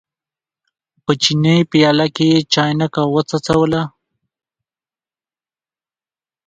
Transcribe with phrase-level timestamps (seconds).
[1.03, 3.83] په چیني پیاله کې یې چاینکه وڅڅوله.